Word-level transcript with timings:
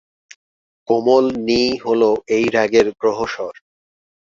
কোমল 0.87 1.25
নি 1.47 1.61
হল 1.85 2.01
এই 2.35 2.45
রাগের 2.55 2.87
গ্রহস্বর। 3.01 3.53